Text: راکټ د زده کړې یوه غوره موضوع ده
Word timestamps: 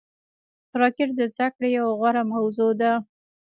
راکټ 0.79 1.09
د 1.19 1.21
زده 1.33 1.47
کړې 1.55 1.69
یوه 1.77 1.91
غوره 1.99 2.23
موضوع 2.33 2.71
ده 2.81 2.91